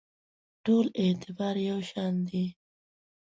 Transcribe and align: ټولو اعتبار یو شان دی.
ټولو 0.63 0.89
اعتبار 1.01 1.55
یو 1.69 1.79
شان 1.89 2.13
دی. 2.29 2.45